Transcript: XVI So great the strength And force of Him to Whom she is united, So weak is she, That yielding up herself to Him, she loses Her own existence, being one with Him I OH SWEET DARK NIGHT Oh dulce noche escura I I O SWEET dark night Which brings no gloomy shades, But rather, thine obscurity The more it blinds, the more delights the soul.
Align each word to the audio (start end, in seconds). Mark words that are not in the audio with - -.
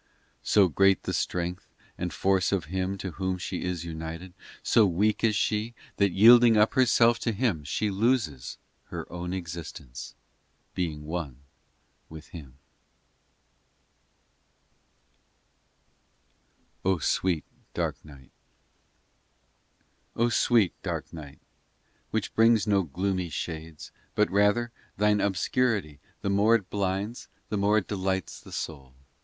XVI 0.01 0.39
So 0.47 0.67
great 0.67 1.03
the 1.03 1.13
strength 1.13 1.67
And 1.95 2.11
force 2.11 2.51
of 2.51 2.65
Him 2.73 2.97
to 2.97 3.11
Whom 3.11 3.37
she 3.37 3.61
is 3.63 3.85
united, 3.85 4.33
So 4.63 4.83
weak 4.87 5.23
is 5.23 5.35
she, 5.35 5.75
That 5.97 6.09
yielding 6.11 6.57
up 6.57 6.73
herself 6.73 7.19
to 7.19 7.31
Him, 7.31 7.63
she 7.63 7.91
loses 7.91 8.57
Her 8.85 9.05
own 9.13 9.31
existence, 9.31 10.15
being 10.73 11.05
one 11.05 11.37
with 12.09 12.29
Him 12.29 12.57
I 16.83 16.87
OH 16.89 16.97
SWEET 16.97 17.43
DARK 17.75 18.03
NIGHT 18.03 18.31
Oh 20.15 20.19
dulce 20.19 20.19
noche 20.19 20.19
escura 20.19 20.19
I 20.19 20.19
I 20.19 20.23
O 20.25 20.29
SWEET 20.29 20.73
dark 20.81 21.13
night 21.13 21.39
Which 22.09 22.33
brings 22.33 22.65
no 22.65 22.81
gloomy 22.81 23.29
shades, 23.29 23.91
But 24.15 24.31
rather, 24.31 24.71
thine 24.97 25.21
obscurity 25.21 25.99
The 26.21 26.31
more 26.31 26.55
it 26.55 26.71
blinds, 26.71 27.27
the 27.49 27.57
more 27.57 27.79
delights 27.81 28.39
the 28.41 28.51
soul. 28.51 28.95